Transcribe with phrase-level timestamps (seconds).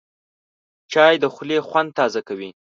[0.91, 2.49] چای د خولې خوند تازه کوي